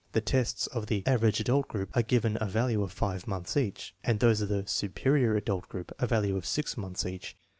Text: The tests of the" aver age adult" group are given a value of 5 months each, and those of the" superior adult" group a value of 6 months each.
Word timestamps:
The 0.13 0.19
tests 0.21 0.65
of 0.65 0.87
the" 0.87 1.03
aver 1.07 1.27
age 1.27 1.39
adult" 1.41 1.67
group 1.67 1.95
are 1.95 2.01
given 2.01 2.35
a 2.41 2.47
value 2.47 2.81
of 2.81 2.91
5 2.91 3.27
months 3.27 3.55
each, 3.55 3.93
and 4.03 4.19
those 4.19 4.41
of 4.41 4.49
the" 4.49 4.63
superior 4.77 5.35
adult" 5.35 5.69
group 5.69 5.91
a 5.99 6.07
value 6.07 6.35
of 6.35 6.45
6 6.47 6.75
months 6.75 7.05
each. 7.05 7.37